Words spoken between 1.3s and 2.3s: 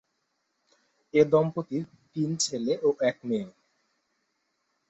দম্পতির তিন